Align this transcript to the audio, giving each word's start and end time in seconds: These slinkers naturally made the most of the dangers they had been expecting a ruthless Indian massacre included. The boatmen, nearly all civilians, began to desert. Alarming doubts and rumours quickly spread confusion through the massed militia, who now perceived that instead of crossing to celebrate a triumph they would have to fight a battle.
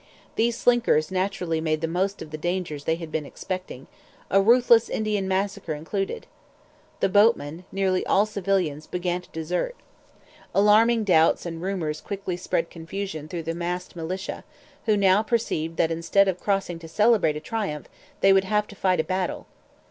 These 0.35 0.57
slinkers 0.57 1.11
naturally 1.11 1.61
made 1.61 1.79
the 1.81 1.87
most 1.87 2.23
of 2.23 2.31
the 2.31 2.37
dangers 2.39 2.85
they 2.85 2.95
had 2.95 3.11
been 3.11 3.23
expecting 3.23 3.85
a 4.31 4.41
ruthless 4.41 4.89
Indian 4.89 5.27
massacre 5.27 5.75
included. 5.75 6.25
The 7.01 7.09
boatmen, 7.09 7.65
nearly 7.71 8.03
all 8.07 8.25
civilians, 8.25 8.87
began 8.87 9.21
to 9.21 9.29
desert. 9.29 9.75
Alarming 10.55 11.03
doubts 11.03 11.45
and 11.45 11.61
rumours 11.61 12.01
quickly 12.01 12.35
spread 12.35 12.71
confusion 12.71 13.27
through 13.27 13.43
the 13.43 13.53
massed 13.53 13.95
militia, 13.95 14.43
who 14.87 14.97
now 14.97 15.21
perceived 15.21 15.77
that 15.77 15.91
instead 15.91 16.27
of 16.27 16.39
crossing 16.39 16.79
to 16.79 16.87
celebrate 16.87 17.37
a 17.37 17.39
triumph 17.39 17.87
they 18.21 18.33
would 18.33 18.45
have 18.45 18.65
to 18.69 18.75
fight 18.75 18.99
a 18.99 19.03
battle. 19.03 19.45